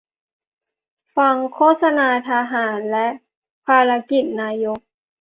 [1.15, 3.07] ฟังโฆษณาทหาร และ
[3.65, 4.79] ภารกิจนายก